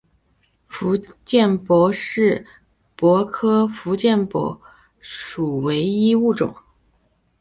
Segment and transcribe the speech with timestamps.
[0.65, 2.43] 福建柏是
[2.95, 4.59] 柏科福建柏
[4.99, 6.55] 属唯一物种。